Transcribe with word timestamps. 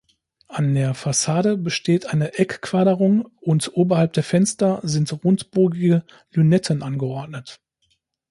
An 0.47 0.73
der 0.73 0.95
Fassade 0.95 1.57
besteht 1.57 2.07
eine 2.07 2.33
Eckquaderung 2.39 3.29
und 3.39 3.71
oberhalb 3.77 4.13
der 4.13 4.23
Fenster 4.23 4.79
sind 4.83 5.23
rundbogige 5.23 6.03
Lünetten 6.31 6.81
angeordnet. 6.81 7.61